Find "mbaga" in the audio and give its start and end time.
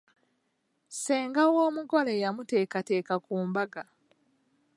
3.47-3.83